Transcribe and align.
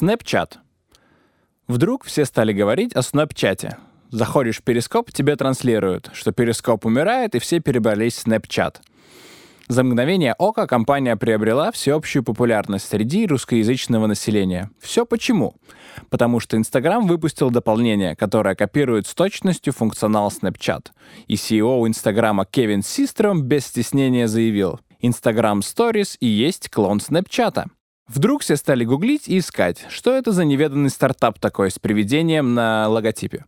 Snapchat. 0.00 0.54
Вдруг 1.68 2.04
все 2.04 2.24
стали 2.24 2.54
говорить 2.54 2.96
о 2.96 3.00
Snapchat. 3.00 3.76
Заходишь 4.10 4.58
в 4.58 4.62
Перископ, 4.62 5.12
тебе 5.12 5.36
транслируют, 5.36 6.10
что 6.14 6.32
Перископ 6.32 6.86
умирает, 6.86 7.34
и 7.34 7.38
все 7.38 7.60
перебрались 7.60 8.14
в 8.14 8.26
Snapchat. 8.26 8.76
За 9.68 9.84
мгновение 9.84 10.34
ока 10.38 10.66
компания 10.66 11.16
приобрела 11.16 11.70
всеобщую 11.70 12.24
популярность 12.24 12.88
среди 12.88 13.26
русскоязычного 13.26 14.06
населения. 14.06 14.70
Все 14.80 15.04
почему? 15.04 15.54
Потому 16.08 16.40
что 16.40 16.56
Instagram 16.56 17.06
выпустил 17.06 17.50
дополнение, 17.50 18.16
которое 18.16 18.54
копирует 18.54 19.06
с 19.06 19.14
точностью 19.14 19.74
функционал 19.74 20.28
Snapchat. 20.30 20.88
И 21.28 21.34
CEO 21.34 21.86
Инстаграма 21.86 22.46
Кевин 22.46 22.82
Систром 22.82 23.42
без 23.42 23.66
стеснения 23.66 24.26
заявил, 24.26 24.80
Instagram 25.02 25.60
Stories 25.60 26.16
и 26.20 26.26
есть 26.26 26.70
клон 26.70 26.98
Snapchat. 26.98 27.66
Вдруг 28.12 28.42
все 28.42 28.56
стали 28.56 28.84
гуглить 28.84 29.28
и 29.28 29.38
искать, 29.38 29.86
что 29.88 30.12
это 30.12 30.32
за 30.32 30.44
неведанный 30.44 30.90
стартап 30.90 31.38
такой 31.38 31.70
с 31.70 31.78
приведением 31.78 32.54
на 32.54 32.88
логотипе. 32.88 33.44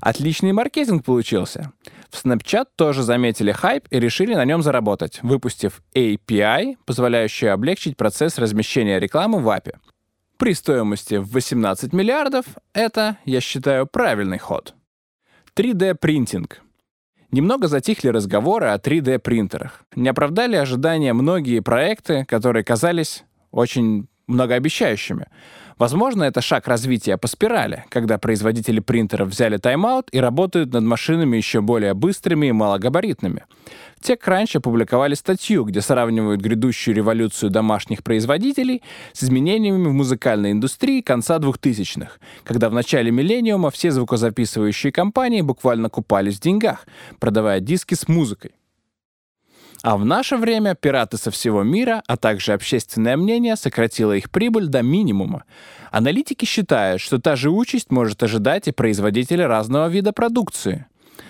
Отличный 0.00 0.52
маркетинг 0.52 1.04
получился. 1.04 1.72
В 2.10 2.24
Snapchat 2.24 2.66
тоже 2.74 3.04
заметили 3.04 3.52
хайп 3.52 3.86
и 3.90 4.00
решили 4.00 4.34
на 4.34 4.44
нем 4.44 4.62
заработать, 4.62 5.20
выпустив 5.22 5.80
API, 5.94 6.76
позволяющую 6.86 7.52
облегчить 7.52 7.96
процесс 7.96 8.36
размещения 8.38 8.98
рекламы 8.98 9.38
в 9.38 9.46
API. 9.48 9.76
При 10.38 10.54
стоимости 10.54 11.14
в 11.14 11.30
18 11.30 11.92
миллиардов 11.92 12.46
это, 12.72 13.16
я 13.24 13.40
считаю, 13.40 13.86
правильный 13.86 14.38
ход. 14.38 14.74
3D-принтинг. 15.54 16.62
Немного 17.30 17.68
затихли 17.68 18.08
разговоры 18.08 18.66
о 18.66 18.78
3D-принтерах. 18.78 19.84
Не 19.94 20.08
оправдали 20.08 20.56
ожидания 20.56 21.12
многие 21.12 21.60
проекты, 21.60 22.24
которые 22.24 22.64
казались 22.64 23.24
очень 23.50 24.08
многообещающими. 24.30 25.26
Возможно, 25.76 26.24
это 26.24 26.42
шаг 26.42 26.68
развития 26.68 27.16
по 27.16 27.26
спирали, 27.26 27.84
когда 27.88 28.18
производители 28.18 28.80
принтеров 28.80 29.30
взяли 29.30 29.56
тайм-аут 29.56 30.08
и 30.12 30.20
работают 30.20 30.74
над 30.74 30.84
машинами 30.84 31.38
еще 31.38 31.62
более 31.62 31.94
быстрыми 31.94 32.48
и 32.48 32.52
малогабаритными. 32.52 33.44
TechCrunch 34.02 34.58
опубликовали 34.58 35.14
статью, 35.14 35.64
где 35.64 35.80
сравнивают 35.80 36.42
грядущую 36.42 36.94
революцию 36.94 37.48
домашних 37.48 38.02
производителей 38.02 38.82
с 39.14 39.24
изменениями 39.24 39.88
в 39.88 39.92
музыкальной 39.92 40.52
индустрии 40.52 41.00
конца 41.00 41.38
2000-х, 41.38 42.12
когда 42.44 42.68
в 42.68 42.74
начале 42.74 43.10
миллениума 43.10 43.70
все 43.70 43.90
звукозаписывающие 43.90 44.92
компании 44.92 45.40
буквально 45.40 45.88
купались 45.88 46.36
в 46.36 46.40
деньгах, 46.40 46.86
продавая 47.18 47.60
диски 47.60 47.94
с 47.94 48.06
музыкой. 48.06 48.52
А 49.82 49.96
в 49.96 50.04
наше 50.04 50.36
время 50.36 50.74
пираты 50.74 51.16
со 51.16 51.30
всего 51.30 51.62
мира, 51.62 52.02
а 52.06 52.16
также 52.16 52.52
общественное 52.52 53.16
мнение 53.16 53.56
сократило 53.56 54.12
их 54.12 54.30
прибыль 54.30 54.66
до 54.66 54.82
минимума. 54.82 55.44
Аналитики 55.90 56.44
считают, 56.44 57.00
что 57.00 57.18
та 57.18 57.34
же 57.34 57.50
участь 57.50 57.90
может 57.90 58.22
ожидать 58.22 58.68
и 58.68 58.72
производителя 58.72 59.48
разного 59.48 59.88
вида 59.88 60.12
продукции. 60.12 60.86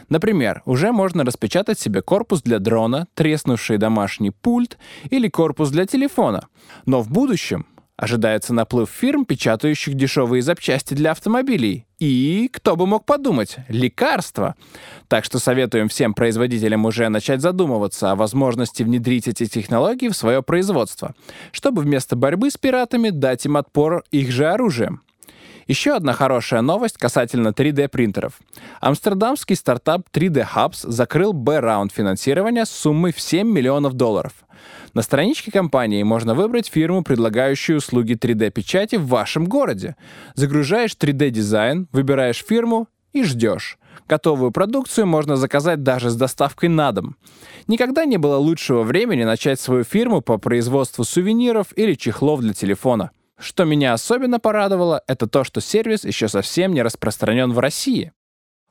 Например, 0.09 0.63
уже 0.67 0.91
можно 0.91 1.25
распечатать 1.25 1.79
себе 1.79 2.03
корпус 2.03 2.43
для 2.43 2.59
дрона, 2.59 3.07
треснувший 3.15 3.79
домашний 3.79 4.33
пульт 4.33 4.77
или 5.09 5.29
корпус 5.29 5.71
для 5.71 5.87
телефона. 5.87 6.49
Но 6.85 7.01
в 7.01 7.09
будущем 7.09 7.67
Ожидается 8.01 8.55
наплыв 8.55 8.89
фирм, 8.89 9.27
печатающих 9.27 9.93
дешевые 9.93 10.41
запчасти 10.41 10.95
для 10.95 11.11
автомобилей. 11.11 11.85
И, 11.99 12.49
кто 12.51 12.75
бы 12.75 12.87
мог 12.87 13.05
подумать, 13.05 13.59
лекарства. 13.69 14.55
Так 15.07 15.27
что 15.27 15.39
советуем 15.39 15.91
всем 15.91 16.15
производителям 16.15 16.87
уже 16.87 17.11
начать 17.11 17.43
задумываться 17.43 18.11
о 18.11 18.17
возможности 18.17 18.83
внедрить 18.83 19.29
эти 19.29 19.45
технологии 19.45 20.09
в 20.09 20.17
свое 20.17 20.43
производство, 20.43 21.15
чтобы 21.53 21.83
вместо 21.83 22.17
борьбы 22.17 22.51
с 22.51 22.57
пиратами 22.57 23.11
дать 23.11 23.45
им 23.45 23.59
отпор 23.59 24.03
их 24.11 24.31
же 24.33 24.47
оружием. 24.47 25.03
Еще 25.71 25.95
одна 25.95 26.15
хорошая 26.15 26.63
новость 26.63 26.99
касательно 26.99 27.51
3D-принтеров. 27.51 28.41
Амстердамский 28.81 29.55
стартап 29.55 30.03
3D 30.13 30.45
Hubs 30.53 30.81
закрыл 30.83 31.33
Б-раунд 31.33 31.93
финансирования 31.93 32.65
с 32.65 32.71
суммой 32.71 33.13
в 33.13 33.21
7 33.21 33.49
миллионов 33.49 33.93
долларов. 33.93 34.33
На 34.95 35.03
страничке 35.03 35.53
компании 35.53 36.03
можно 36.03 36.35
выбрать 36.35 36.67
фирму, 36.67 37.05
предлагающую 37.05 37.79
услуги 37.79 38.15
3D-печати 38.15 38.97
в 38.97 39.07
вашем 39.07 39.45
городе. 39.45 39.95
Загружаешь 40.35 40.97
3D-дизайн, 40.99 41.87
выбираешь 41.93 42.45
фирму 42.45 42.89
и 43.13 43.23
ждешь. 43.23 43.79
Готовую 44.09 44.51
продукцию 44.51 45.07
можно 45.07 45.37
заказать 45.37 45.85
даже 45.85 46.11
с 46.11 46.17
доставкой 46.17 46.69
на 46.69 46.91
дом. 46.91 47.15
Никогда 47.69 48.07
не 48.07 48.17
было 48.17 48.39
лучшего 48.39 48.83
времени 48.83 49.23
начать 49.23 49.61
свою 49.61 49.85
фирму 49.85 50.21
по 50.21 50.37
производству 50.37 51.05
сувениров 51.05 51.69
или 51.77 51.95
чехлов 51.95 52.41
для 52.41 52.55
телефона. 52.55 53.13
Что 53.41 53.65
меня 53.65 53.95
особенно 53.95 54.39
порадовало, 54.39 55.03
это 55.07 55.27
то, 55.27 55.45
что 55.45 55.63
сервис 55.63 56.05
еще 56.05 56.29
совсем 56.29 56.75
не 56.75 56.83
распространен 56.83 57.53
в 57.53 57.59
России. 57.59 58.13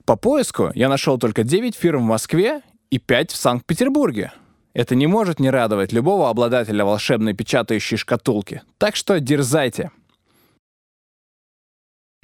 По 0.05 0.15
поиску 0.15 0.71
я 0.75 0.89
нашел 0.89 1.17
только 1.17 1.43
9 1.43 1.75
фирм 1.75 2.03
в 2.03 2.07
Москве 2.07 2.61
и 2.91 2.99
5 2.99 3.31
в 3.31 3.35
Санкт-Петербурге. 3.35 4.31
Это 4.73 4.93
не 4.93 5.07
может 5.07 5.39
не 5.39 5.49
радовать 5.49 5.91
любого 5.91 6.29
обладателя 6.29 6.85
волшебной 6.85 7.33
печатающей 7.33 7.97
шкатулки. 7.97 8.61
Так 8.77 8.95
что 8.95 9.19
дерзайте. 9.19 9.91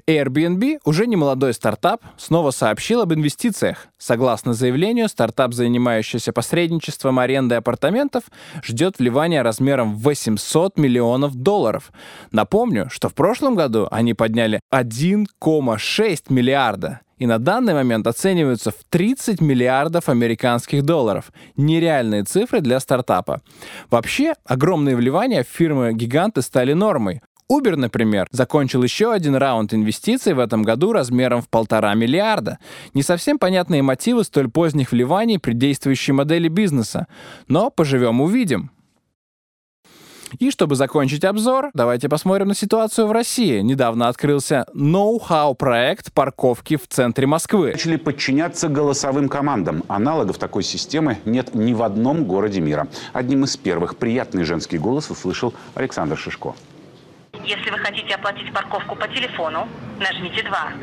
Airbnb, 0.08 0.82
уже 0.86 1.08
не 1.08 1.16
молодой 1.16 1.56
стартап, 1.56 2.04
снова 2.18 2.52
сообщил 2.52 3.02
об 3.02 3.14
инвестициях. 3.14 3.88
Согласно 3.98 4.54
заявлению, 4.54 5.10
стартап, 5.10 5.54
занимающийся 5.54 6.32
посредничеством 6.32 7.18
аренды 7.18 7.56
апартаментов, 7.56 8.26
ждет 8.64 9.00
вливания 9.00 9.42
размером 9.42 9.96
в 9.96 10.02
800 10.04 10.78
миллионов 10.78 11.34
долларов. 11.34 11.92
Напомню, 12.32 12.88
что 12.92 13.10
в 13.10 13.16
прошлом 13.16 13.56
году 13.56 13.88
они 13.90 14.14
подняли 14.14 14.60
1,6 14.72 16.20
миллиарда 16.30 17.02
и 17.18 17.26
на 17.26 17.40
данный 17.40 17.74
момент 17.74 18.08
оцениваются 18.08 18.72
в 18.72 18.84
30 18.90 19.42
миллиардов 19.42 20.10
американских 20.10 20.84
долларов. 20.84 21.32
Нереальные 21.56 22.24
цифры 22.24 22.62
для 22.62 22.80
стартапа. 22.80 23.42
Вообще, 23.90 24.34
огромные 24.46 24.96
вливания 24.96 25.44
в 25.44 25.48
фирмы-гиганты 25.48 26.42
стали 26.42 26.74
нормой. 26.74 27.22
Uber, 27.52 27.76
например, 27.76 28.28
закончил 28.32 28.82
еще 28.82 29.14
один 29.14 29.36
раунд 29.36 29.74
инвестиций 29.74 30.34
в 30.34 30.40
этом 30.40 30.64
году 30.64 30.94
размером 30.94 31.42
в 31.42 31.50
полтора 31.50 31.94
миллиарда. 31.94 32.58
Не 32.96 33.04
совсем 33.04 33.38
понятные 33.38 33.84
мотивы 33.84 34.24
столь 34.24 34.50
поздних 34.50 34.92
вливаний 34.92 35.38
при 35.38 35.54
действующей 35.54 36.12
модели 36.12 36.48
бизнеса. 36.48 37.08
Но 37.48 37.70
поживем 37.70 38.22
увидим. 38.22 38.72
И 40.40 40.50
чтобы 40.50 40.76
закончить 40.76 41.24
обзор, 41.24 41.70
давайте 41.76 42.10
посмотрим 42.10 42.48
на 42.48 42.56
ситуацию 42.56 43.06
в 43.06 43.12
России. 43.12 43.60
Недавно 43.62 44.08
открылся 44.08 44.66
ноу-хау 44.74 45.54
проект 45.54 46.12
парковки 46.14 46.78
в 46.78 46.88
центре 46.88 47.28
Москвы. 47.28 47.74
Начали 47.74 47.98
подчиняться 47.98 48.68
голосовым 48.68 49.30
командам. 49.30 49.84
Аналогов 49.88 50.40
такой 50.40 50.64
системы 50.64 51.20
нет 51.26 51.54
ни 51.54 51.74
в 51.74 51.84
одном 51.84 52.26
городе 52.26 52.60
мира. 52.60 52.88
Одним 53.14 53.44
из 53.44 53.56
первых 53.56 53.98
приятный 53.98 54.46
женский 54.46 54.80
голос 54.80 55.12
услышал 55.12 55.54
Александр 55.76 56.18
Шишко. 56.18 56.56
Если 57.46 57.70
вы 57.70 57.78
хотите 57.78 58.16
оплатить 58.16 58.52
парковку 58.52 58.96
по 58.96 59.08
телефону, 59.08 59.68
нажмите 60.00 60.42
2. 60.42 60.74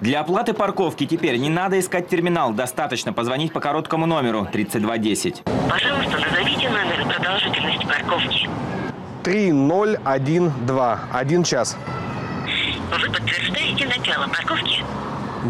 Для 0.00 0.20
оплаты 0.20 0.54
парковки 0.54 1.04
теперь 1.04 1.36
не 1.36 1.50
надо 1.50 1.80
искать 1.80 2.08
терминал, 2.08 2.52
достаточно 2.52 3.12
позвонить 3.12 3.52
по 3.52 3.58
короткому 3.58 4.06
номеру 4.06 4.46
3210. 4.52 5.42
Пожалуйста, 5.68 6.18
назовите 6.18 6.68
номер 6.68 7.00
и 7.00 7.04
продолжительность 7.12 7.88
парковки. 7.88 8.48
3012. 9.24 11.00
Один 11.12 11.42
час. 11.42 11.76
Вы 12.92 13.10
подтверждаете 13.10 13.86
начало 13.86 14.28
парковки? 14.28 14.84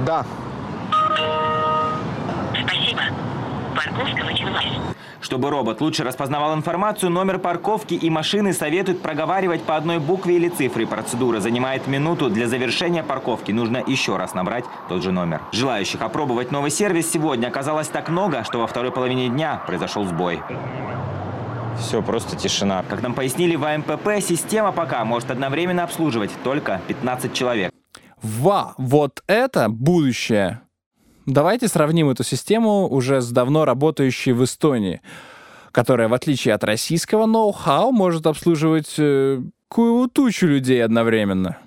Да. 0.07 0.25
Парковка 3.87 4.25
началась. 4.25 4.67
Чтобы 5.21 5.51
робот 5.51 5.81
лучше 5.81 6.05
распознавал 6.05 6.55
информацию, 6.55 7.11
номер 7.11 7.39
парковки 7.39 7.95
и 7.95 8.11
машины 8.11 8.53
советуют 8.53 9.03
проговаривать 9.03 9.63
по 9.63 9.77
одной 9.77 9.99
букве 9.99 10.37
или 10.37 10.49
цифре. 10.49 10.87
Процедура 10.87 11.41
занимает 11.41 11.87
минуту. 11.87 12.31
Для 12.31 12.47
завершения 12.47 13.03
парковки 13.03 13.53
нужно 13.53 13.83
еще 13.87 14.17
раз 14.17 14.35
набрать 14.35 14.65
тот 14.89 15.03
же 15.03 15.13
номер. 15.13 15.41
Желающих 15.53 16.03
опробовать 16.03 16.53
новый 16.53 16.71
сервис 16.71 17.11
сегодня 17.11 17.49
оказалось 17.49 17.89
так 17.89 18.09
много, 18.09 18.45
что 18.45 18.59
во 18.59 18.67
второй 18.67 18.93
половине 18.93 19.29
дня 19.29 19.63
произошел 19.67 20.05
сбой. 20.05 20.41
Все, 21.79 22.03
просто 22.03 22.37
тишина. 22.37 22.85
Как 22.89 23.03
нам 23.03 23.15
пояснили 23.15 23.57
в 23.57 23.65
АМПП, 23.65 24.21
система 24.21 24.73
пока 24.73 25.05
может 25.05 25.31
одновременно 25.31 25.85
обслуживать 25.85 26.31
только 26.43 26.81
15 26.89 27.33
человек. 27.33 27.73
Ва, 28.23 28.75
вот 28.79 29.23
это 29.27 29.69
будущее. 29.69 30.61
Давайте 31.27 31.67
сравним 31.67 32.09
эту 32.09 32.23
систему 32.23 32.89
уже 32.89 33.21
с 33.21 33.31
давно 33.33 33.65
работающей 33.65 34.31
в 34.31 34.45
Эстонии, 34.45 35.03
которая, 35.73 36.09
в 36.09 36.15
отличие 36.15 36.55
от 36.55 36.63
российского 36.63 37.27
ноу-хау, 37.27 37.91
может 37.91 38.29
обслуживать 38.29 38.95
э, 38.99 39.43
кую 39.69 40.09
тучу 40.09 40.47
людей 40.47 40.85
одновременно. 40.85 41.59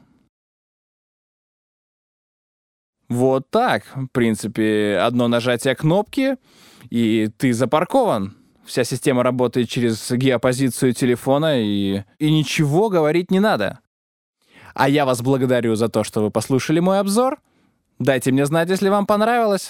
Вот 3.10 3.50
так. 3.50 3.84
В 3.96 4.08
принципе, 4.08 4.98
одно 4.98 5.28
нажатие 5.28 5.76
кнопки, 5.76 6.38
и 6.90 7.30
ты 7.38 7.52
запаркован. 7.52 8.38
Вся 8.66 8.86
система 8.86 9.24
работает 9.24 9.68
через 9.68 10.10
геопозицию 10.10 10.94
телефона, 10.94 11.60
и, 11.60 12.04
и 12.18 12.32
ничего 12.32 12.90
говорить 12.90 13.30
не 13.30 13.42
надо. 13.42 13.80
А 14.74 14.88
я 14.88 15.06
вас 15.06 15.22
благодарю 15.22 15.76
за 15.76 15.90
то, 15.90 16.06
что 16.06 16.22
вы 16.22 16.32
послушали 16.32 16.80
мой 16.80 17.00
обзор. 17.00 17.40
Дайте 18.00 18.32
мне 18.32 18.46
знать, 18.46 18.70
если 18.70 18.88
вам 18.88 19.06
понравилось. 19.06 19.68